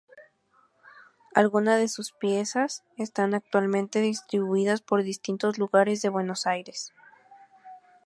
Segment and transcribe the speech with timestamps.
[1.35, 6.91] Algunas de sus piezas están actualmente distribuidas por distintos lugares de Buenos Aires.